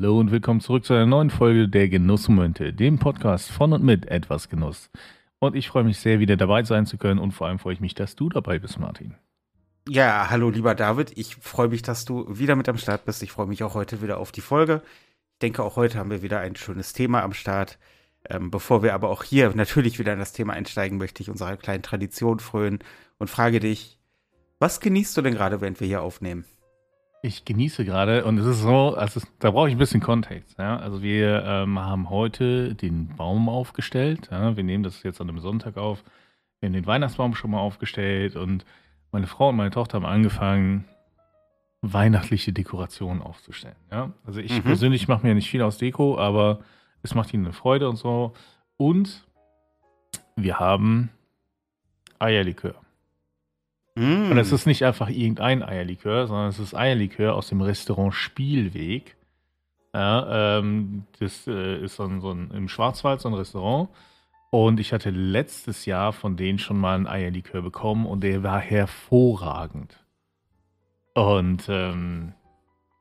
[0.00, 4.06] Hallo und willkommen zurück zu einer neuen Folge der Genussmomente, dem Podcast von und mit
[4.06, 4.90] etwas Genuss.
[5.40, 7.80] Und ich freue mich sehr, wieder dabei sein zu können und vor allem freue ich
[7.80, 9.16] mich, dass du dabei bist, Martin.
[9.88, 11.18] Ja, hallo lieber David.
[11.18, 13.24] Ich freue mich, dass du wieder mit am Start bist.
[13.24, 14.82] Ich freue mich auch heute wieder auf die Folge.
[15.32, 17.76] Ich denke, auch heute haben wir wieder ein schönes Thema am Start.
[18.24, 21.56] Ähm, bevor wir aber auch hier natürlich wieder in das Thema einsteigen, möchte ich unserer
[21.56, 22.78] kleinen Tradition frönen
[23.18, 23.98] und frage dich,
[24.60, 26.44] was genießt du denn gerade, während wir hier aufnehmen?
[27.20, 30.56] Ich genieße gerade und es ist so, also da brauche ich ein bisschen Kontext.
[30.58, 30.76] Ja?
[30.76, 34.28] Also wir ähm, haben heute den Baum aufgestellt.
[34.30, 34.56] Ja?
[34.56, 36.04] Wir nehmen das jetzt an einem Sonntag auf.
[36.60, 38.64] Wir haben den Weihnachtsbaum schon mal aufgestellt und
[39.10, 40.84] meine Frau und meine Tochter haben angefangen,
[41.80, 43.76] weihnachtliche Dekorationen aufzustellen.
[43.90, 44.12] Ja?
[44.24, 44.62] Also ich mhm.
[44.62, 46.60] persönlich mache mir nicht viel aus Deko, aber
[47.02, 48.32] es macht ihnen eine Freude und so.
[48.76, 49.26] Und
[50.36, 51.10] wir haben
[52.20, 52.74] Eierlikör.
[53.98, 54.30] Mm.
[54.30, 59.16] Und es ist nicht einfach irgendein Eierlikör, sondern es ist Eierlikör aus dem Restaurant Spielweg.
[59.92, 63.88] Ja, ähm, das äh, ist so ein, so ein, im Schwarzwald so ein Restaurant.
[64.50, 68.60] Und ich hatte letztes Jahr von denen schon mal einen Eierlikör bekommen und der war
[68.60, 70.04] hervorragend.
[71.14, 72.34] Und ähm,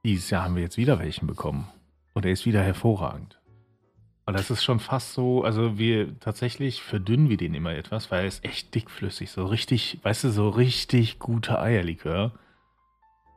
[0.04, 1.68] dieses Jahr haben wir jetzt wieder welchen bekommen.
[2.14, 3.40] Und der ist wieder hervorragend.
[4.28, 8.24] Und das ist schon fast so, also wir tatsächlich verdünnen wir den immer etwas, weil
[8.24, 12.34] er ist echt dickflüssig, so richtig, weißt du, so richtig guter Eierlikör.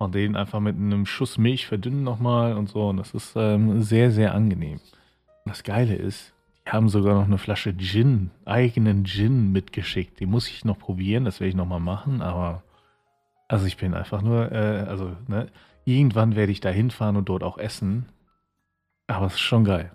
[0.00, 2.88] Und den einfach mit einem Schuss Milch verdünnen nochmal und so.
[2.88, 4.80] Und das ist ähm, sehr, sehr angenehm.
[5.44, 6.32] Und das Geile ist,
[6.66, 10.18] die haben sogar noch eine Flasche Gin, eigenen Gin mitgeschickt.
[10.18, 12.64] Die muss ich noch probieren, das werde ich nochmal machen, aber
[13.46, 15.52] also ich bin einfach nur, äh, also, ne,
[15.84, 18.06] irgendwann werde ich da hinfahren und dort auch essen.
[19.06, 19.92] Aber es ist schon geil.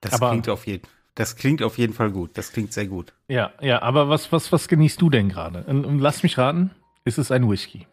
[0.00, 0.86] Das aber, klingt auf jeden
[1.18, 2.30] das klingt auf jeden Fall gut.
[2.34, 3.12] Das klingt sehr gut.
[3.26, 5.64] Ja, ja, aber was, was, was genießt du denn gerade?
[5.64, 6.70] Und, lass mich raten,
[7.04, 7.88] ist es ein Whisky?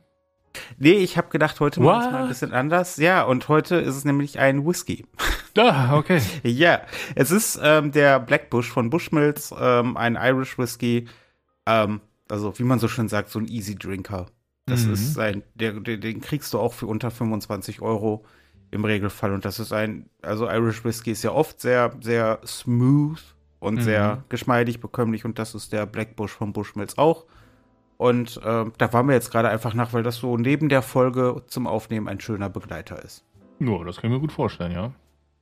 [0.78, 2.97] Nee, ich habe gedacht, heute machen wir es mal ein bisschen anders.
[2.97, 5.08] Ja, und heute ist es nämlich ein Whisky.
[5.58, 6.22] Ah, okay.
[6.44, 6.81] ja,
[7.16, 11.07] es ist ähm, der Black Bush von Bushmills, ähm, ein Irish Whisky.
[11.66, 14.28] Ähm, also, wie man so schön sagt, so ein Easy Drinker.
[14.68, 14.94] Das mhm.
[14.94, 18.24] ist ein, der, den kriegst du auch für unter 25 Euro
[18.75, 19.34] im Regelfall.
[19.34, 23.22] Und das ist ein, also Irish Whiskey ist ja oft sehr, sehr smooth
[23.59, 23.81] und mhm.
[23.81, 25.25] sehr geschmeidig, bekömmlich.
[25.25, 27.25] Und das ist der Black Bush von Bushmills auch.
[27.97, 31.44] Und äh, da waren wir jetzt gerade einfach nach, weil das so neben der Folge
[31.47, 33.24] zum Aufnehmen ein schöner Begleiter ist.
[33.59, 34.92] Ja, das kann ich mir gut vorstellen, ja.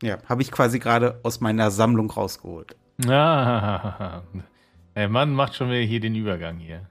[0.03, 2.75] Ja, habe ich quasi gerade aus meiner Sammlung rausgeholt.
[3.07, 4.21] Ah,
[4.95, 6.87] der Mann macht schon wieder hier den Übergang hier.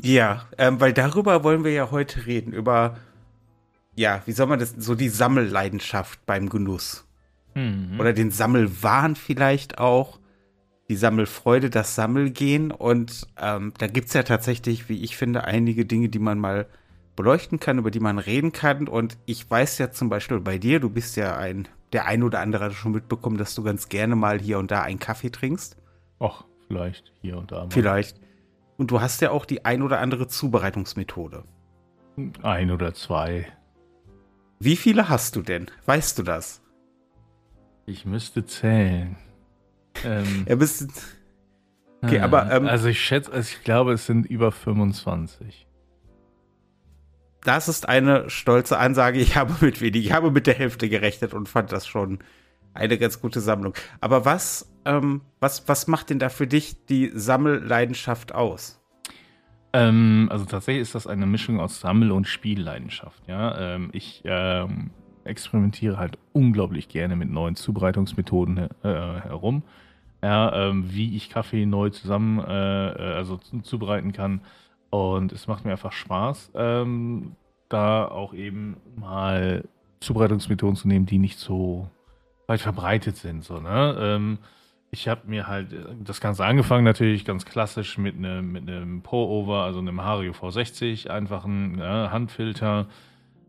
[0.00, 2.96] Ja, ähm, weil darüber wollen wir ja heute reden, über
[3.96, 7.06] ja, wie soll man das, so die Sammelleidenschaft beim Genuss.
[7.54, 7.98] Mhm.
[7.98, 10.18] Oder den Sammelwahn vielleicht auch.
[10.88, 12.70] Die Sammelfreude, das Sammelgehen.
[12.70, 16.66] Und ähm, da gibt es ja tatsächlich, wie ich finde, einige Dinge, die man mal
[17.16, 18.88] beleuchten kann, über die man reden kann.
[18.88, 22.40] Und ich weiß ja zum Beispiel bei dir, du bist ja ein, der ein oder
[22.40, 25.76] andere hat schon mitbekommen, dass du ganz gerne mal hier und da einen Kaffee trinkst.
[26.20, 27.70] Ach, vielleicht hier und da mal.
[27.70, 28.20] Vielleicht.
[28.76, 31.44] Und du hast ja auch die ein oder andere Zubereitungsmethode.
[32.42, 33.46] Ein oder zwei.
[34.58, 35.70] Wie viele hast du denn?
[35.86, 36.62] Weißt du das?
[37.86, 39.16] Ich müsste zählen.
[40.04, 40.88] Ähm, er bist.
[42.02, 42.50] Okay, aber.
[42.50, 45.66] Ähm, also, ich schätze, also ich glaube, es sind über 25.
[47.42, 49.18] Das ist eine stolze Ansage.
[49.20, 52.20] Ich habe mit wenig, ich habe mit der Hälfte gerechnet und fand das schon
[52.72, 53.74] eine ganz gute Sammlung.
[54.00, 58.80] Aber was, ähm, was, was macht denn da für dich die Sammelleidenschaft aus?
[59.74, 63.26] Ähm, also tatsächlich ist das eine Mischung aus Sammel- und Spielleidenschaft.
[63.26, 63.74] Ja?
[63.74, 64.90] Ähm, ich ähm,
[65.24, 69.64] experimentiere halt unglaublich gerne mit neuen Zubereitungsmethoden äh, herum.
[70.22, 74.40] Ja, ähm, wie ich Kaffee neu zusammen, äh, äh also zubereiten kann.
[74.90, 77.32] Und es macht mir einfach Spaß, ähm,
[77.68, 79.64] da auch eben mal
[79.98, 81.90] Zubereitungsmethoden zu nehmen, die nicht so
[82.46, 83.42] weit verbreitet sind.
[83.42, 83.96] So, ne?
[84.94, 89.02] Ich habe mir halt äh, das Ganze angefangen, natürlich ganz klassisch mit einem mit einem
[89.02, 92.86] Pour-Over, also einem Hario V60, einfachen ja, Handfilter.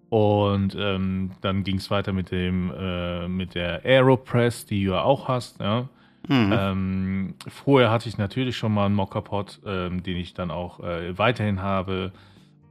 [0.10, 5.04] Und ähm, dann ging es weiter mit dem äh, mit der Aeropress, die du ja
[5.04, 5.60] auch hast.
[5.60, 5.88] Ja.
[6.28, 6.54] Mhm.
[6.58, 11.16] Ähm, vorher hatte ich natürlich schon mal einen Mockerpot, ähm, den ich dann auch äh,
[11.18, 12.12] weiterhin habe.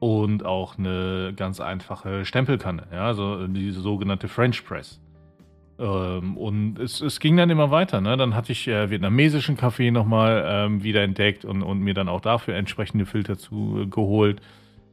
[0.00, 5.00] Und auch eine ganz einfache Stempelkanne, ja, also die sogenannte French Press.
[5.79, 8.00] Ähm, und es, es, ging dann immer weiter.
[8.00, 8.17] Ne?
[8.17, 12.21] Dann hatte ich äh, vietnamesischen Kaffee nochmal ähm, wieder entdeckt und, und, mir dann auch
[12.21, 14.41] dafür entsprechende Filter zu äh.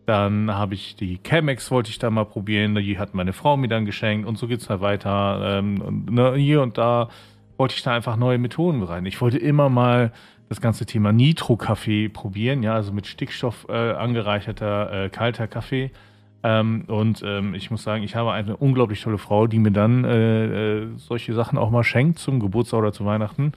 [0.07, 2.75] Dann habe ich die Chemex, wollte ich da mal probieren.
[2.75, 5.59] Die hat meine Frau mir dann geschenkt und so geht es halt weiter.
[5.59, 7.09] Ähm, und, ne, hier und da
[7.57, 9.05] wollte ich da einfach neue Methoden bereiten.
[9.05, 10.11] Ich wollte immer mal
[10.49, 15.91] das ganze Thema Nitro-Kaffee probieren, ja, also mit Stickstoff äh, angereicherter äh, kalter Kaffee
[16.43, 20.03] Ähm, und ähm, ich muss sagen, ich habe eine unglaublich tolle Frau, die mir dann
[20.03, 23.53] äh, äh, solche Sachen auch mal schenkt zum Geburtstag oder zu Weihnachten.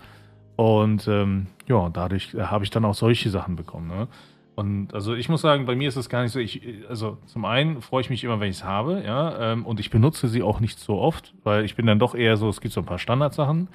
[0.56, 3.88] Und ähm, ja, dadurch habe ich dann auch solche Sachen bekommen.
[3.88, 4.08] Ne?
[4.54, 6.38] Und also ich muss sagen, bei mir ist es gar nicht so.
[6.38, 9.80] Ich, also zum einen freue ich mich immer, wenn ich es habe, ja, ähm, und
[9.80, 12.60] ich benutze sie auch nicht so oft, weil ich bin dann doch eher so, es
[12.60, 13.68] gibt so ein paar Standardsachen.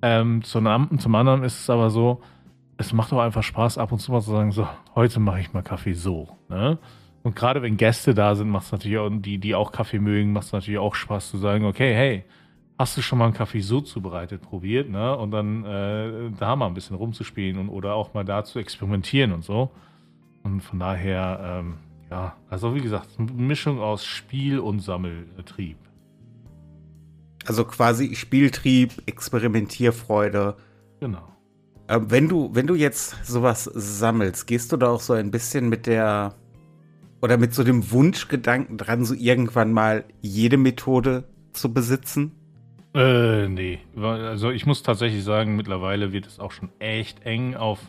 [0.00, 2.20] Ähm, zum, zum anderen ist es aber so,
[2.78, 5.52] es macht auch einfach Spaß, ab und zu mal zu sagen, so, heute mache ich
[5.52, 6.28] mal Kaffee so.
[6.48, 6.78] Ne?
[7.28, 10.32] Und gerade wenn Gäste da sind, macht es natürlich auch, die, die auch Kaffee mögen,
[10.32, 12.24] macht es natürlich auch Spaß zu sagen, okay, hey,
[12.78, 15.14] hast du schon mal einen Kaffee so zubereitet, probiert, ne?
[15.14, 19.32] Und dann äh, da mal ein bisschen rumzuspielen und oder auch mal da zu experimentieren
[19.32, 19.70] und so.
[20.42, 21.74] Und von daher, ähm,
[22.10, 25.76] ja, also wie gesagt, eine Mischung aus Spiel und Sammeltrieb.
[27.44, 30.56] Also quasi Spieltrieb, Experimentierfreude.
[31.00, 31.28] Genau.
[31.90, 35.68] Ähm, wenn du, wenn du jetzt sowas sammelst, gehst du da auch so ein bisschen
[35.68, 36.34] mit der
[37.20, 42.32] oder mit so dem Wunschgedanken dran, so irgendwann mal jede Methode zu besitzen?
[42.94, 43.78] Äh, nee.
[43.96, 47.80] Also ich muss tatsächlich sagen, mittlerweile wird es auch schon echt eng auf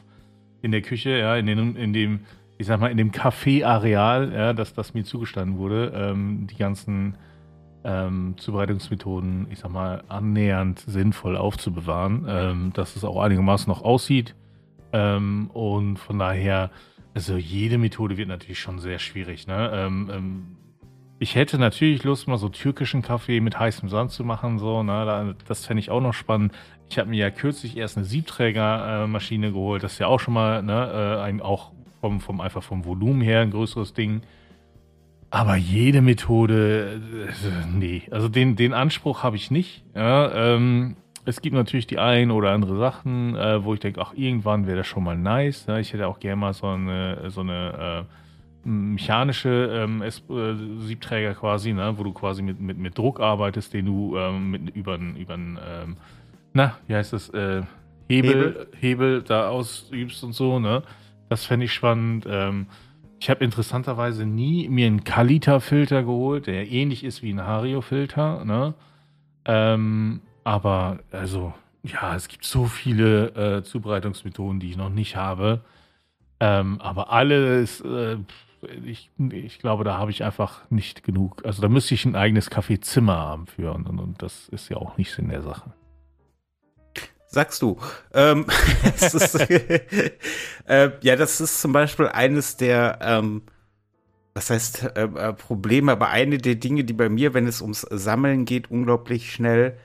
[0.62, 2.22] in der Küche, ja, in, den, in dem,
[2.58, 7.16] ich sag mal, in dem Kaffeeareal, ja, dass das mir zugestanden wurde, ähm, die ganzen
[7.84, 14.36] ähm, Zubereitungsmethoden, ich sag mal, annähernd sinnvoll aufzubewahren, ähm, dass es auch einigermaßen noch aussieht.
[14.92, 16.72] Ähm, und von daher,
[17.14, 19.48] also jede Methode wird natürlich schon sehr schwierig.
[19.48, 19.72] Ne?
[19.74, 20.58] Ähm, ähm,
[21.20, 24.58] ich hätte natürlich Lust, mal so türkischen Kaffee mit heißem Sand zu machen.
[24.58, 25.36] So, ne?
[25.48, 26.54] Das fände ich auch noch spannend.
[26.90, 29.84] Ich habe mir ja kürzlich erst eine Siebträgermaschine äh, geholt.
[29.84, 33.22] Das ist ja auch schon mal ne, äh, ein, auch vom, vom, einfach vom Volumen
[33.22, 34.22] her ein größeres Ding.
[35.30, 39.84] Aber jede Methode, äh, nee, also den, den Anspruch habe ich nicht.
[39.94, 44.14] Ja, ähm, es gibt natürlich die ein oder andere Sachen, äh, wo ich denke, ach,
[44.16, 45.66] irgendwann wäre das schon mal nice.
[45.68, 48.06] Ja, ich hätte auch gerne mal so eine, so eine
[48.66, 53.74] äh, mechanische ähm, äh, Siebträger quasi, ne, wo du quasi mit, mit, mit Druck arbeitest,
[53.74, 55.98] den du ähm, mit, über einen, ähm,
[56.54, 57.62] na, wie heißt das, äh,
[58.08, 60.82] Hebel, Hebel, Hebel da ausübst und so, ne?
[61.30, 62.26] Das fände ich spannend.
[62.28, 62.66] Ähm,
[63.20, 68.46] ich habe interessanterweise nie mir einen Kalita-Filter geholt, der ähnlich ist wie ein Hario-Filter.
[68.46, 68.74] Ne?
[69.46, 71.54] Ähm, aber also,
[71.84, 75.62] ja, es gibt so viele äh, Zubereitungsmethoden, die ich noch nicht habe.
[76.40, 78.18] Ähm, aber alles, äh,
[78.84, 81.46] ich, ich glaube, da habe ich einfach nicht genug.
[81.46, 84.98] Also da müsste ich ein eigenes Kaffeezimmer haben für und, und das ist ja auch
[84.98, 85.72] nicht Sinn der Sache
[87.32, 87.78] sagst du.
[88.12, 88.48] Ähm,
[88.96, 89.36] ist,
[90.66, 93.44] äh, ja, das ist zum Beispiel eines der, ähm,
[94.34, 97.82] was heißt äh, äh, Probleme, aber eine der Dinge, die bei mir, wenn es ums
[97.82, 99.78] Sammeln geht, unglaublich schnell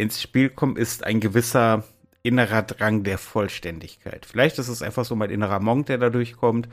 [0.00, 1.84] ins Spiel kommt, ist ein gewisser
[2.22, 4.26] innerer Drang der Vollständigkeit.
[4.26, 6.68] Vielleicht ist es einfach so mein innerer Monk, der da durchkommt,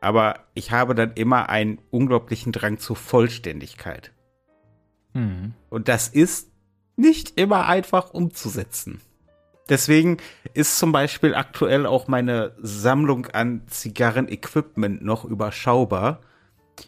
[0.00, 4.12] aber ich habe dann immer einen unglaublichen Drang zur Vollständigkeit.
[5.14, 5.54] Mhm.
[5.70, 6.50] Und das ist
[6.96, 9.00] nicht immer einfach umzusetzen.
[9.68, 10.18] Deswegen
[10.54, 16.20] ist zum Beispiel aktuell auch meine Sammlung an Zigarren-Equipment noch überschaubar.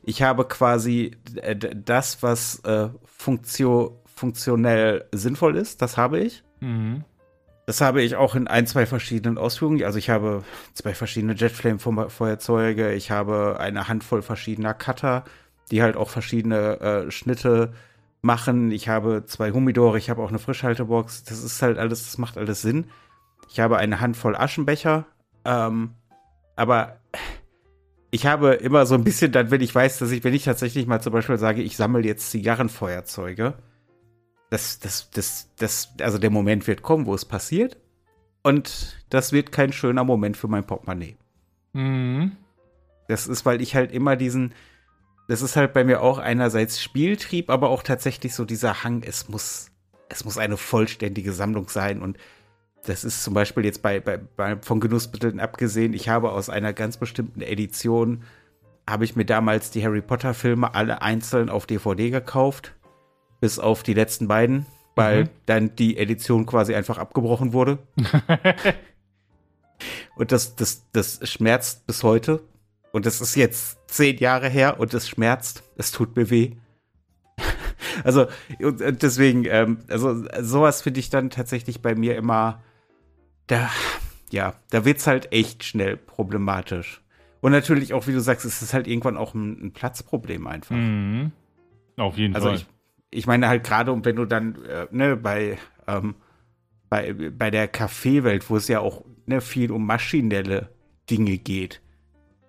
[0.05, 6.43] Ich habe quasi äh, das, was äh, funktio funktionell sinnvoll ist, das habe ich.
[6.61, 7.05] Mhm.
[7.67, 9.85] Das habe ich auch in ein, zwei verschiedenen Ausführungen.
[9.85, 10.43] Also ich habe
[10.73, 15.25] zwei verschiedene Jetflame-Feuerzeuge, ich habe eine Handvoll verschiedener Cutter,
[15.71, 17.73] die halt auch verschiedene äh, Schnitte
[18.23, 18.71] machen.
[18.73, 21.25] Ich habe zwei Humidore, ich habe auch eine Frischhaltebox.
[21.25, 22.87] Das ist halt alles, das macht alles Sinn.
[23.51, 25.07] Ich habe eine Handvoll Aschenbecher.
[25.45, 25.91] Ähm,
[26.57, 26.99] aber
[28.11, 30.87] ich habe immer so ein bisschen dann, wenn ich weiß, dass ich, wenn ich tatsächlich
[30.87, 33.55] mal zum Beispiel sage, ich sammle jetzt Zigarrenfeuerzeuge,
[34.51, 37.77] das, das, das, das, also der Moment wird kommen, wo es passiert.
[38.43, 41.17] Und das wird kein schöner Moment für mein Portemonnaie.
[41.73, 42.33] Mhm.
[43.09, 44.55] Das ist, weil ich halt immer diesen,
[45.29, 49.29] das ist halt bei mir auch einerseits Spieltrieb, aber auch tatsächlich so dieser Hang, es
[49.29, 49.71] muss,
[50.09, 52.01] es muss eine vollständige Sammlung sein.
[52.01, 52.17] Und
[52.87, 56.73] das ist zum Beispiel jetzt bei, bei, bei von Genussmitteln abgesehen, ich habe aus einer
[56.73, 58.23] ganz bestimmten Edition,
[58.89, 62.75] habe ich mir damals die Harry Potter Filme alle einzeln auf DVD gekauft,
[63.41, 65.29] bis auf die letzten beiden, weil mhm.
[65.47, 67.79] dann die Edition quasi einfach abgebrochen wurde.
[70.17, 72.43] Und das, das, das schmerzt bis heute,
[72.93, 75.63] und es ist jetzt zehn Jahre her und es schmerzt.
[75.77, 76.53] Es tut mir weh.
[78.05, 78.27] also,
[78.61, 82.63] und deswegen, ähm, also sowas finde ich dann tatsächlich bei mir immer,
[83.47, 83.71] da,
[84.31, 87.03] ja, da wird es halt echt schnell problematisch.
[87.41, 90.75] Und natürlich auch, wie du sagst, es ist halt irgendwann auch ein, ein Platzproblem einfach.
[90.75, 91.31] Mhm.
[91.97, 92.57] Auf jeden also Fall.
[92.57, 92.67] Ich,
[93.11, 96.15] ich meine halt gerade, wenn du dann, äh, ne, bei, ähm,
[96.89, 100.69] bei, bei der Kaffeewelt, wo es ja auch ne, viel um maschinelle
[101.11, 101.81] Dinge geht,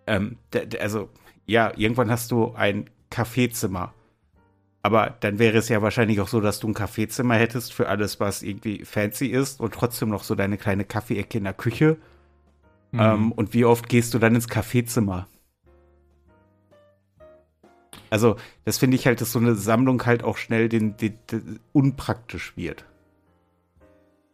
[0.07, 0.37] ähm,
[0.79, 1.09] also
[1.45, 3.93] ja, irgendwann hast du ein Kaffeezimmer.
[4.81, 8.19] Aber dann wäre es ja wahrscheinlich auch so, dass du ein Kaffeezimmer hättest für alles,
[8.19, 11.97] was irgendwie fancy ist und trotzdem noch so deine kleine Kaffeeecke in der Küche.
[12.91, 12.99] Mhm.
[12.99, 15.27] Ähm, und wie oft gehst du dann ins Kaffeezimmer?
[18.09, 18.35] Also,
[18.65, 22.55] das finde ich halt, dass so eine Sammlung halt auch schnell den, den, den unpraktisch
[22.55, 22.85] wird.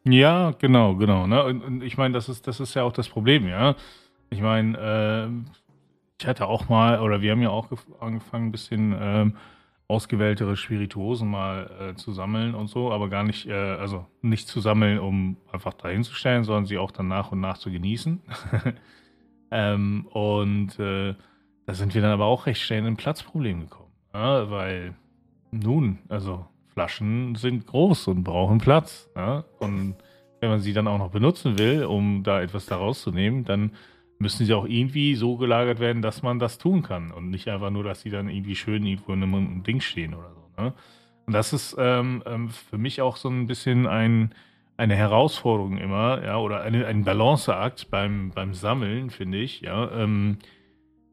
[0.08, 1.25] Ja, genau, genau.
[1.27, 1.44] Ne?
[1.44, 3.75] Und, und ich meine, das ist, das ist ja auch das Problem, ja.
[4.29, 5.53] Ich meine, äh,
[6.20, 9.36] ich hatte auch mal, oder wir haben ja auch angefangen, ein bisschen ähm,
[9.88, 14.60] ausgewähltere Spirituosen mal äh, zu sammeln und so, aber gar nicht, äh, also nicht zu
[14.60, 18.22] sammeln, um einfach dahin zu stellen, sondern sie auch dann nach und nach zu genießen.
[19.51, 21.15] ähm, und äh,
[21.65, 23.91] da sind wir dann aber auch recht schnell in ein Platzproblem gekommen.
[24.13, 24.95] Ja, weil,
[25.51, 29.10] nun, also Flaschen sind groß und brauchen Platz.
[29.15, 29.45] Ja?
[29.60, 29.95] Und
[30.39, 33.72] wenn man sie dann auch noch benutzen will, um da etwas daraus zu nehmen, dann
[34.19, 37.69] müssen sie auch irgendwie so gelagert werden, dass man das tun kann und nicht einfach
[37.69, 40.62] nur, dass sie dann irgendwie schön irgendwo in einem Ding stehen oder so.
[40.62, 40.74] Ne?
[41.25, 44.31] Und das ist ähm, ähm, für mich auch so ein bisschen ein,
[44.77, 49.91] eine Herausforderung immer, ja, oder eine, ein Balanceakt beim, beim Sammeln, finde ich, ja.
[49.91, 50.38] Ähm,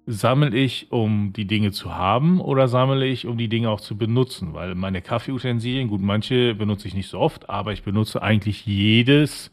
[0.06, 3.96] sammle ich, um die Dinge zu haben oder sammle ich, um die Dinge auch zu
[3.96, 4.54] benutzen?
[4.54, 9.52] Weil meine Kaffeeutensilien, gut, manche benutze ich nicht so oft, aber ich benutze eigentlich jedes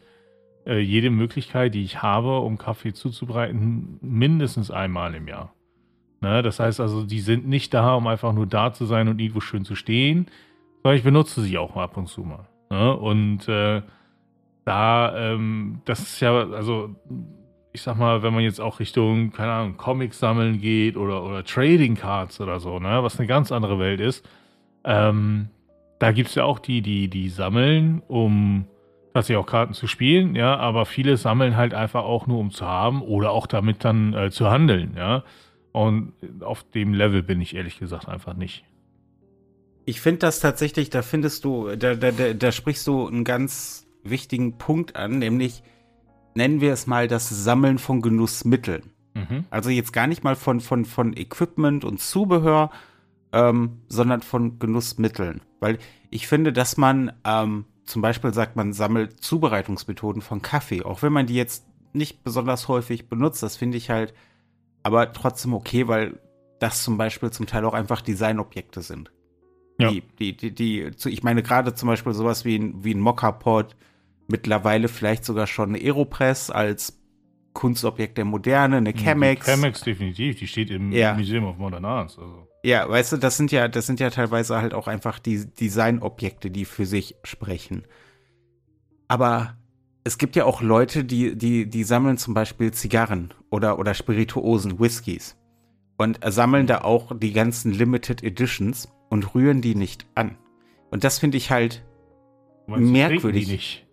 [0.69, 5.53] äh, jede Möglichkeit, die ich habe, um Kaffee zuzubereiten, mindestens einmal im Jahr.
[6.21, 6.43] Ne?
[6.43, 9.41] Das heißt also, die sind nicht da, um einfach nur da zu sein und irgendwo
[9.41, 10.27] schön zu stehen,
[10.83, 12.47] sondern ich benutze sie auch ab und zu mal.
[12.69, 12.95] Ne?
[12.95, 13.81] Und äh,
[14.65, 16.95] da, ähm, das ist ja, also
[17.71, 21.43] ich sag mal, wenn man jetzt auch Richtung, keine Ahnung, Comics sammeln geht oder, oder
[21.43, 24.27] Trading Cards oder so, ne, was eine ganz andere Welt ist,
[24.83, 25.49] ähm,
[25.99, 28.65] da gibt es ja auch die, die, die sammeln, um
[29.13, 32.65] tatsächlich auch Karten zu spielen, ja, aber viele sammeln halt einfach auch nur, um zu
[32.65, 35.23] haben oder auch damit dann äh, zu handeln, ja.
[35.71, 38.63] Und auf dem Level bin ich ehrlich gesagt einfach nicht.
[39.85, 43.87] Ich finde das tatsächlich, da findest du, da, da, da, da sprichst du einen ganz
[44.03, 45.61] wichtigen Punkt an, nämlich
[46.39, 48.91] nennen wir es mal das Sammeln von Genussmitteln.
[49.13, 49.43] Mhm.
[49.49, 52.71] Also jetzt gar nicht mal von, von, von Equipment und Zubehör,
[53.33, 55.41] ähm, sondern von Genussmitteln.
[55.59, 55.79] Weil
[56.09, 61.11] ich finde, dass man ähm, zum Beispiel sagt man, sammelt Zubereitungsmethoden von Kaffee, auch wenn
[61.11, 64.13] man die jetzt nicht besonders häufig benutzt, das finde ich halt
[64.81, 66.19] aber trotzdem okay, weil
[66.59, 69.11] das zum Beispiel zum Teil auch einfach Designobjekte sind.
[69.77, 69.91] Ja.
[69.91, 73.75] Die, die, die, die, ich meine, gerade zum Beispiel sowas wie ein, wie ein Mokka-Pod,
[74.29, 76.99] mittlerweile vielleicht sogar schon eine Aeropress als
[77.53, 79.45] Kunstobjekt der Moderne, eine Chemex.
[79.45, 81.13] Die Chemex definitiv, die steht im ja.
[81.13, 82.17] Museum of Modern Arts.
[82.17, 82.47] Also.
[82.63, 86.51] Ja, weißt du, das sind ja, das sind ja teilweise halt auch einfach die Designobjekte,
[86.51, 87.85] die für sich sprechen.
[89.07, 89.57] Aber
[90.03, 94.79] es gibt ja auch Leute, die, die, die sammeln zum Beispiel Zigarren oder, oder Spirituosen,
[94.79, 95.35] Whiskys.
[95.97, 100.37] Und sammeln da auch die ganzen Limited Editions und rühren die nicht an.
[100.91, 101.83] Und das finde ich halt
[102.67, 103.45] merkwürdig.
[103.45, 103.88] Die, nicht?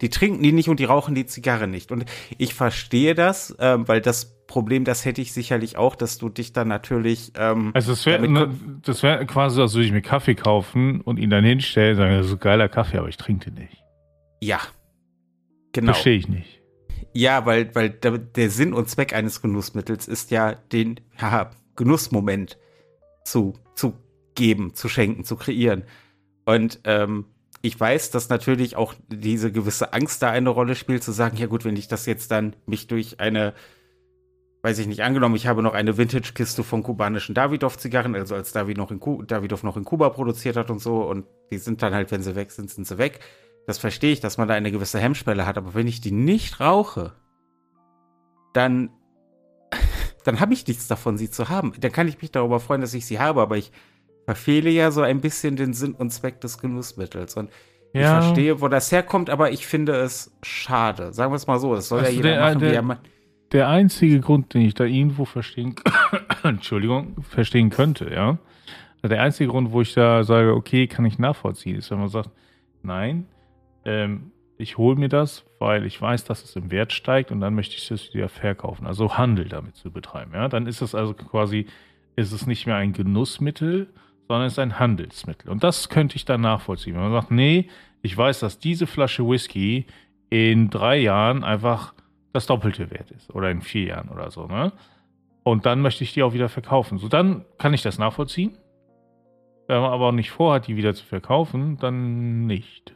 [0.00, 1.92] Die trinken die nicht und die rauchen die Zigarre nicht.
[1.92, 2.04] Und
[2.38, 6.52] ich verstehe das, äh, weil das Problem, das hätte ich sicherlich auch, dass du dich
[6.52, 7.32] dann natürlich.
[7.36, 11.18] Ähm, also das wäre ne, das wäre quasi, als würde ich mir Kaffee kaufen und
[11.18, 13.82] ihn dann hinstellen und sagen, das ist ein geiler Kaffee, aber ich trinke den nicht.
[14.40, 14.60] Ja.
[15.72, 15.92] Genau.
[15.92, 16.62] Verstehe ich nicht.
[17.12, 22.58] Ja, weil, weil der, der, Sinn und Zweck eines Genussmittels ist ja, den haha, Genussmoment
[23.24, 23.94] zu, zu
[24.34, 25.84] geben, zu schenken, zu kreieren.
[26.44, 27.26] Und ähm,
[27.66, 31.46] ich weiß, dass natürlich auch diese gewisse Angst da eine Rolle spielt, zu sagen, ja
[31.46, 33.54] gut, wenn ich das jetzt dann mich durch eine
[34.66, 38.76] weiß ich nicht, angenommen, ich habe noch eine Vintage-Kiste von kubanischen Davidoff-Zigarren, also als David
[38.76, 42.10] noch in Davidoff noch in Kuba produziert hat und so, und die sind dann halt,
[42.10, 43.20] wenn sie weg sind, sind sie weg.
[43.68, 46.58] Das verstehe ich, dass man da eine gewisse Hemmschwelle hat, aber wenn ich die nicht
[46.58, 47.12] rauche,
[48.54, 48.90] dann,
[50.24, 51.72] dann habe ich nichts davon, sie zu haben.
[51.78, 53.70] Dann kann ich mich darüber freuen, dass ich sie habe, aber ich
[54.26, 57.36] verfehle ja so ein bisschen den Sinn und Zweck des Genussmittels.
[57.36, 57.50] Und
[57.94, 58.18] ja.
[58.18, 61.14] ich verstehe, wo das herkommt, aber ich finde es schade.
[61.14, 62.82] Sagen wir es mal so, es soll also ja jeder der, machen, der, wie er
[62.82, 63.00] macht
[63.52, 65.74] der einzige Grund, den ich da irgendwo verstehen,
[66.42, 68.38] Entschuldigung, verstehen könnte, ja.
[69.02, 72.30] Der einzige Grund, wo ich da sage, okay, kann ich nachvollziehen, ist, wenn man sagt,
[72.82, 73.26] nein,
[73.84, 77.54] ähm, ich hole mir das, weil ich weiß, dass es im Wert steigt und dann
[77.54, 78.86] möchte ich es wieder verkaufen.
[78.86, 80.32] Also Handel damit zu betreiben.
[80.34, 80.48] Ja?
[80.48, 81.66] Dann ist es also quasi,
[82.16, 83.88] ist es nicht mehr ein Genussmittel,
[84.28, 85.50] sondern es ist ein Handelsmittel.
[85.50, 86.94] Und das könnte ich dann nachvollziehen.
[86.94, 87.68] Wenn man sagt, nee,
[88.02, 89.86] ich weiß, dass diese Flasche Whisky
[90.30, 91.94] in drei Jahren einfach
[92.32, 94.46] das doppelte Wert ist oder in vier Jahren oder so.
[94.46, 94.72] Ne?
[95.42, 96.98] Und dann möchte ich die auch wieder verkaufen.
[96.98, 98.56] So, dann kann ich das nachvollziehen.
[99.68, 102.94] Wenn man aber nicht vorhat, die wieder zu verkaufen, dann nicht.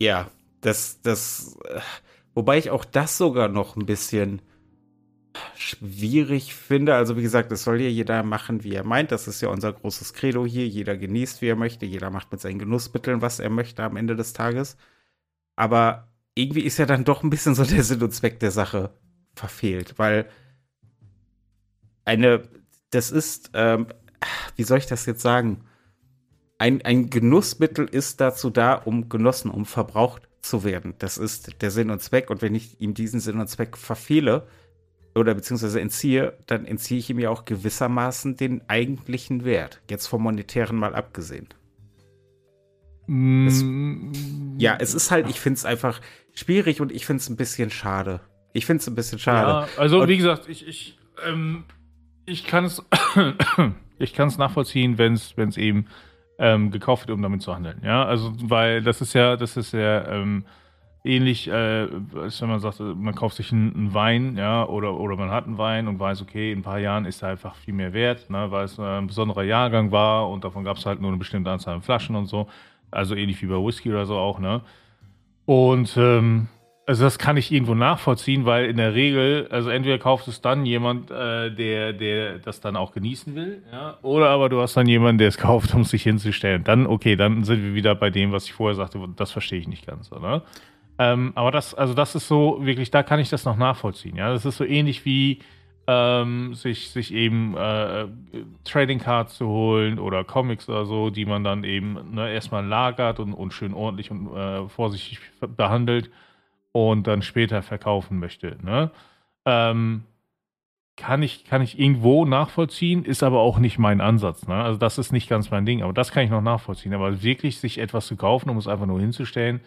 [0.00, 0.28] Ja,
[0.60, 1.58] das, das,
[2.34, 4.42] wobei ich auch das sogar noch ein bisschen
[5.56, 6.94] schwierig finde.
[6.94, 9.12] Also wie gesagt, das soll ja jeder machen, wie er meint.
[9.12, 10.66] Das ist ja unser großes Credo hier.
[10.66, 11.86] Jeder genießt, wie er möchte.
[11.86, 14.76] Jeder macht mit seinen Genussmitteln, was er möchte am Ende des Tages.
[15.56, 18.90] Aber irgendwie ist ja dann doch ein bisschen so der Sinn und Zweck der Sache
[19.34, 20.28] verfehlt, weil
[22.04, 22.42] eine,
[22.90, 23.86] das ist, ähm,
[24.56, 25.64] wie soll ich das jetzt sagen?
[26.58, 30.94] Ein, ein Genussmittel ist dazu da, um genossen, um verbraucht zu werden.
[30.98, 32.30] Das ist der Sinn und Zweck.
[32.30, 34.46] Und wenn ich ihm diesen Sinn und Zweck verfehle,
[35.14, 39.80] oder beziehungsweise entziehe, dann entziehe ich ihm ja auch gewissermaßen den eigentlichen Wert.
[39.88, 41.48] Jetzt vom monetären mal abgesehen.
[43.06, 43.46] Mm.
[43.46, 43.64] Es,
[44.62, 46.00] ja, es ist halt, ich finde es einfach
[46.34, 48.20] schwierig und ich finde es ein bisschen schade.
[48.52, 49.68] Ich finde es ein bisschen schade.
[49.70, 51.64] Ja, also und, wie gesagt, ich, ich, ähm,
[52.26, 52.82] ich kann es
[53.98, 55.86] ich kann es nachvollziehen, wenn es eben
[56.38, 57.80] ähm, gekauft wird, um damit zu handeln.
[57.84, 60.44] Ja, also weil das ist ja, das ist ja ähm,
[61.04, 65.30] ähnlich, äh, wenn man sagt, man kauft sich einen, einen, Wein, ja, oder, oder man
[65.30, 67.92] hat einen Wein und weiß, okay, in ein paar Jahren ist er einfach viel mehr
[67.92, 71.18] wert, ne, weil es ein besonderer Jahrgang war und davon gab es halt nur eine
[71.18, 72.48] bestimmte Anzahl an Flaschen und so.
[72.90, 74.62] Also ähnlich wie bei Whisky oder so auch, ne?
[75.46, 76.48] Und ähm,
[76.86, 80.64] also das kann ich irgendwo nachvollziehen, weil in der Regel, also entweder kauft es dann
[80.66, 84.86] jemand, äh, der, der das dann auch genießen will, ja, oder aber du hast dann
[84.86, 86.64] jemanden, der es kauft, um sich hinzustellen.
[86.64, 89.68] Dann, okay, dann sind wir wieder bei dem, was ich vorher sagte, das verstehe ich
[89.68, 90.42] nicht ganz, oder?
[90.98, 94.16] Ähm, aber das, also das ist so wirklich, da kann ich das noch nachvollziehen.
[94.16, 95.40] Ja, das ist so ähnlich wie
[95.86, 98.06] ähm, sich, sich eben äh,
[98.64, 103.20] Trading Cards zu holen oder Comics oder so, die man dann eben ne, erstmal lagert
[103.20, 105.18] und, und schön ordentlich und äh, vorsichtig
[105.56, 106.10] behandelt
[106.72, 108.56] und dann später verkaufen möchte.
[108.62, 108.90] Ne?
[109.44, 110.04] Ähm,
[110.96, 114.46] kann ich, kann ich irgendwo nachvollziehen, ist aber auch nicht mein Ansatz.
[114.46, 114.54] Ne?
[114.54, 116.94] Also das ist nicht ganz mein Ding, aber das kann ich noch nachvollziehen.
[116.94, 119.60] Aber wirklich sich etwas zu kaufen, um es einfach nur hinzustellen,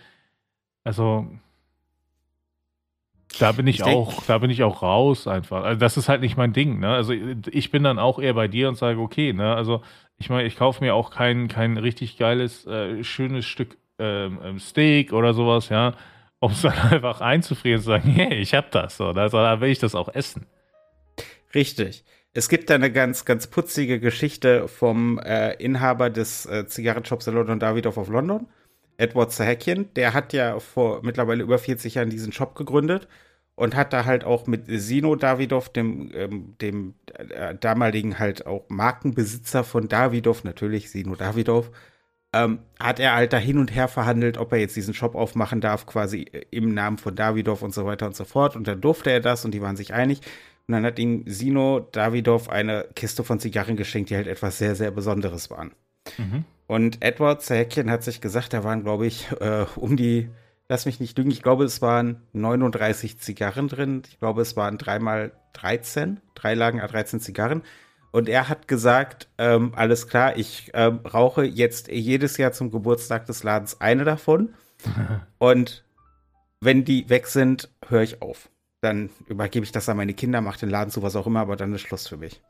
[0.88, 1.28] also
[3.40, 5.66] da bin ich, ich auch, denk, da bin ich auch raus einfach.
[5.66, 6.80] Also das ist halt nicht mein Ding.
[6.80, 6.88] Ne?
[6.88, 9.82] Also ich bin dann auch eher bei dir und sage, okay, ne, also
[10.18, 14.60] ich meine, ich kaufe mir auch kein, kein richtig geiles, äh, schönes Stück ähm, ähm
[14.60, 15.94] Steak oder sowas, ja,
[16.40, 18.96] um es dann einfach einzufrieren und zu sagen, hey, ich hab das.
[18.96, 20.46] So, also, da will ich das auch essen.
[21.54, 22.06] Richtig.
[22.34, 27.34] Es gibt da eine ganz, ganz putzige Geschichte vom äh, Inhaber des äh, Zigarrenshops in
[27.34, 28.48] London, Davidoff of London.
[28.98, 33.08] Edward Zahackian, der hat ja vor mittlerweile über 40 Jahren diesen Shop gegründet
[33.56, 38.66] und hat da halt auch mit Sino Davidoff, dem, ähm, dem äh, damaligen halt auch
[38.70, 41.72] Markenbesitzer von Davidoff, natürlich Sino Davidoff,
[42.34, 45.62] ähm, hat er halt da hin und her verhandelt, ob er jetzt diesen Shop aufmachen
[45.62, 48.56] darf, quasi äh, im Namen von Davidoff und so weiter und so fort.
[48.56, 50.22] Und dann durfte er das und die waren sich einig.
[50.68, 54.76] Und dann hat ihm Sino Davidoff eine Kiste von Zigarren geschenkt, die halt etwas sehr,
[54.76, 55.72] sehr Besonderes waren.
[56.18, 56.46] Mhm.
[56.68, 60.30] Und Edward Zäckchen hat sich gesagt, da waren, glaube ich, äh, um die,
[60.68, 64.04] lass mich nicht lügen, ich glaube, es waren 39 Zigarren drin.
[64.08, 67.64] Ich glaube, es waren dreimal 13, drei Lagen A13 Zigarren.
[68.12, 73.26] Und er hat gesagt, ähm, alles klar, ich ähm, rauche jetzt jedes Jahr zum Geburtstag
[73.26, 74.54] des Ladens eine davon.
[75.38, 75.86] und
[76.60, 78.50] wenn die weg sind, höre ich auf.
[78.82, 81.56] Dann übergebe ich das an meine Kinder, mache den Laden zu, was auch immer, aber
[81.56, 82.42] dann ist Schluss für mich.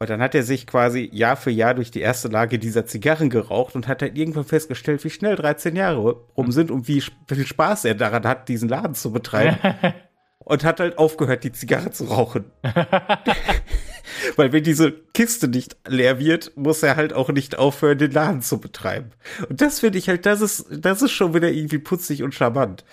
[0.00, 3.28] Und dann hat er sich quasi Jahr für Jahr durch die erste Lage dieser Zigarren
[3.28, 7.46] geraucht und hat dann irgendwann festgestellt, wie schnell 13 Jahre rum sind und wie viel
[7.46, 9.58] Spaß er daran hat, diesen Laden zu betreiben.
[10.38, 12.46] und hat halt aufgehört, die Zigarre zu rauchen.
[14.36, 18.40] Weil wenn diese Kiste nicht leer wird, muss er halt auch nicht aufhören, den Laden
[18.40, 19.10] zu betreiben.
[19.50, 22.86] Und das finde ich halt, das ist, das ist schon wieder irgendwie putzig und charmant.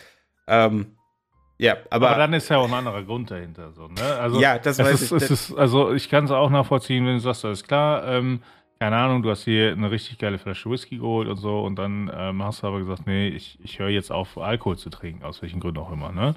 [0.48, 0.97] Ähm,
[1.58, 3.72] ja, aber, aber dann ist ja auch ein anderer Grund dahinter.
[3.72, 4.02] So, ne?
[4.20, 5.32] also, ja, das weiß ist, ich.
[5.32, 8.42] Ist, also ich kann es auch nachvollziehen, wenn du sagst, alles klar, ähm,
[8.80, 12.12] keine Ahnung, du hast hier eine richtig geile Flasche Whisky geholt und so und dann
[12.14, 15.42] ähm, hast du aber gesagt, nee, ich, ich höre jetzt auf, Alkohol zu trinken, aus
[15.42, 16.36] welchen Gründen auch immer, ne?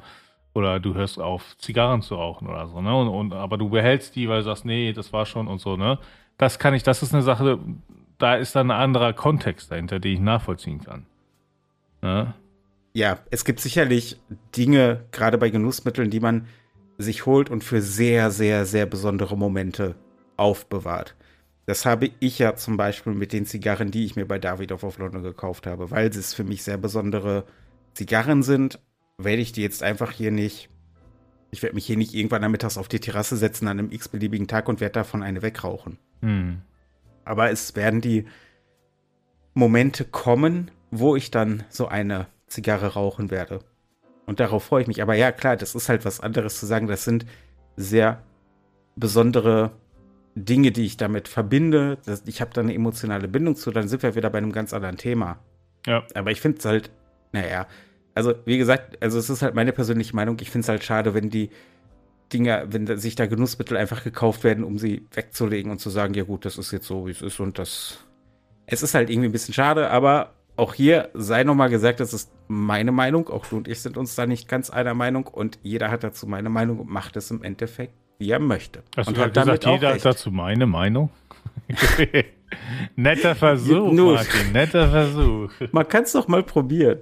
[0.53, 2.97] Oder du hörst auf, Zigarren zu rauchen oder so, ne?
[2.97, 5.77] Und, und, aber du behältst die, weil du sagst, nee, das war schon und so,
[5.77, 5.99] ne?
[6.39, 7.59] Das kann ich, das ist eine Sache,
[8.17, 11.07] da ist dann ein anderer Kontext dahinter, den ich nachvollziehen kann.
[12.03, 12.35] Ne?
[12.93, 14.21] Ja, es gibt sicherlich
[14.57, 16.47] Dinge, gerade bei Genussmitteln, die man
[16.99, 19.95] sich holt und für sehr, sehr, sehr besondere Momente
[20.37, 21.17] aufbewahrt.
[21.67, 24.99] Das habe ich ja zum Beispiel mit den Zigarren, die ich mir bei Davidoff auf
[24.99, 27.45] London gekauft habe, weil es für mich sehr besondere
[27.95, 28.81] Zigarren sind,
[29.19, 30.69] werde ich die jetzt einfach hier nicht.
[31.53, 34.69] Ich werde mich hier nicht irgendwann nachmittags auf die Terrasse setzen an einem x-beliebigen Tag
[34.69, 35.99] und werde davon eine wegrauchen.
[36.23, 36.63] Hm.
[37.25, 38.27] Aber es werden die
[39.55, 43.61] Momente kommen, wo ich dann so eine Zigarre rauchen werde.
[44.27, 45.01] Und darauf freue ich mich.
[45.01, 46.87] Aber ja, klar, das ist halt was anderes zu sagen.
[46.87, 47.25] Das sind
[47.77, 48.23] sehr
[48.97, 49.71] besondere
[50.35, 51.99] Dinge, die ich damit verbinde.
[52.27, 53.71] Ich habe da eine emotionale Bindung zu.
[53.71, 55.39] Dann sind wir wieder bei einem ganz anderen Thema.
[55.87, 56.05] Ja.
[56.15, 56.91] Aber ich finde es halt,
[57.33, 57.67] naja,
[58.15, 60.37] also wie gesagt, also es ist halt meine persönliche Meinung.
[60.41, 61.51] Ich finde es halt schade, wenn die
[62.33, 66.25] Dinge, wenn sich da Genussmittel einfach gekauft werden, um sie wegzulegen und zu sagen, ja
[66.25, 67.99] gut, das ist jetzt so, wie es ist und das.
[68.67, 72.31] Es ist halt irgendwie ein bisschen schade, aber auch hier sei nochmal gesagt, das ist
[72.47, 73.29] meine Meinung.
[73.31, 76.27] Auch du und ich sind uns da nicht ganz einer Meinung und jeder hat dazu
[76.27, 78.83] meine Meinung und macht es im Endeffekt, wie er möchte.
[78.97, 81.11] Hast und du hat gesagt, jeder hat dazu meine Meinung?
[82.97, 85.51] netter Versuch, Martin, netter Versuch.
[85.73, 86.99] Man kann es doch mal probieren.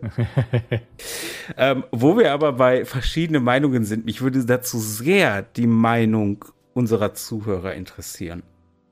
[1.56, 6.44] ähm, wo wir aber bei verschiedenen Meinungen sind, mich würde dazu sehr die Meinung
[6.74, 8.44] unserer Zuhörer interessieren.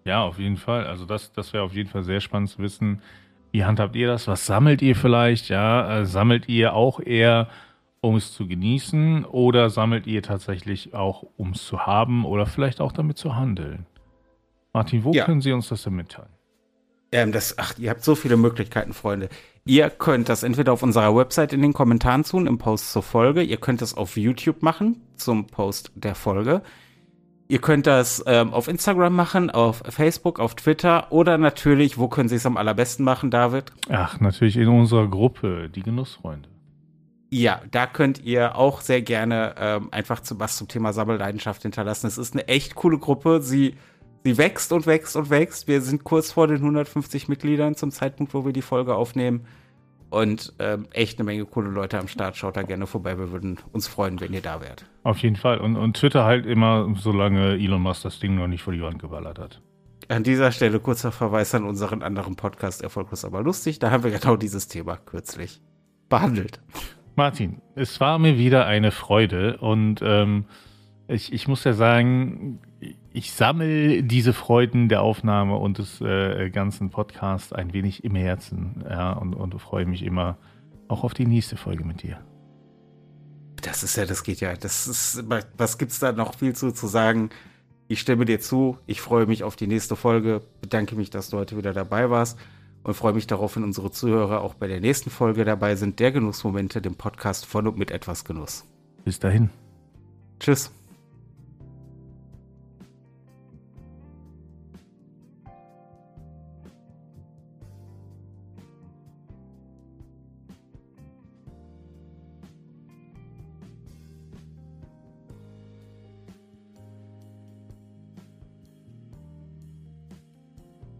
[0.04, 0.86] Ja, auf jeden Fall.
[0.86, 3.00] Also das, das wäre auf jeden Fall sehr spannend zu wissen.
[3.52, 4.28] Wie handhabt ihr das?
[4.28, 5.48] Was sammelt ihr vielleicht?
[5.48, 7.48] Ja, äh, sammelt ihr auch eher,
[8.00, 12.80] um es zu genießen, oder sammelt ihr tatsächlich auch, um es zu haben oder vielleicht
[12.80, 13.86] auch damit zu handeln?
[14.72, 15.24] Martin, wo Ja.
[15.24, 16.28] können Sie uns das denn mitteilen?
[17.12, 19.28] Ähm, das, ach, ihr habt so viele Möglichkeiten, Freunde.
[19.64, 23.42] Ihr könnt das entweder auf unserer Website in den Kommentaren tun, im Post zur Folge.
[23.42, 26.62] Ihr könnt das auf YouTube machen, zum Post der Folge.
[27.48, 32.28] Ihr könnt das ähm, auf Instagram machen, auf Facebook, auf Twitter oder natürlich, wo können
[32.28, 33.72] Sie es am allerbesten machen, David?
[33.88, 36.48] Ach, natürlich in unserer Gruppe, die Genussfreunde.
[37.30, 42.06] Ja, da könnt ihr auch sehr gerne ähm, einfach zu, was zum Thema Sammelleidenschaft hinterlassen.
[42.08, 43.40] Es ist eine echt coole Gruppe.
[43.42, 43.74] Sie,
[44.24, 45.68] sie wächst und wächst und wächst.
[45.68, 49.46] Wir sind kurz vor den 150 Mitgliedern zum Zeitpunkt, wo wir die Folge aufnehmen.
[50.08, 52.36] Und ähm, echt eine Menge coole Leute am Start.
[52.36, 53.18] Schaut da gerne vorbei.
[53.18, 54.86] Wir würden uns freuen, wenn ihr da wärt.
[55.02, 55.58] Auf jeden Fall.
[55.58, 59.00] Und, und Twitter halt immer, solange Elon Musk das Ding noch nicht vor die Wand
[59.00, 59.60] geballert hat.
[60.08, 63.80] An dieser Stelle kurzer Verweis an unseren anderen Podcast, Erfolglos aber lustig.
[63.80, 65.60] Da haben wir genau dieses Thema kürzlich
[66.08, 66.60] behandelt.
[67.16, 70.44] Martin, es war mir wieder eine Freude und ähm,
[71.08, 72.60] ich, ich muss ja sagen,
[73.16, 78.84] ich sammle diese Freuden der Aufnahme und des äh, ganzen Podcasts ein wenig im Herzen
[78.86, 80.36] ja, und, und freue mich immer
[80.88, 82.18] auch auf die nächste Folge mit dir.
[83.62, 84.54] Das ist ja, das geht ja.
[84.54, 85.24] Das ist,
[85.56, 87.30] was gibt's da noch viel zu, zu sagen?
[87.88, 88.76] Ich stimme dir zu.
[88.84, 90.42] Ich freue mich auf die nächste Folge.
[90.60, 92.38] Bedanke mich, dass du heute wieder dabei warst
[92.82, 96.00] und freue mich darauf, wenn unsere Zuhörer auch bei der nächsten Folge dabei sind.
[96.00, 98.66] Der Genussmomente, dem Podcast von und mit etwas Genuss.
[99.06, 99.48] Bis dahin.
[100.38, 100.70] Tschüss.